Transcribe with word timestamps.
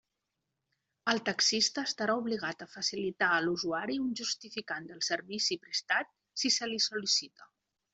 El 1.13 1.21
taxista 1.27 1.83
estarà 1.89 2.15
obligat 2.23 2.65
a 2.65 2.69
facilitar 2.73 3.29
a 3.37 3.45
l'usuari 3.45 4.01
un 4.09 4.19
justificant 4.25 4.93
del 4.93 5.07
servici 5.13 5.63
prestat 5.69 6.15
si 6.45 6.57
se 6.61 6.75
li 6.77 6.87
sol·licita. 6.93 7.53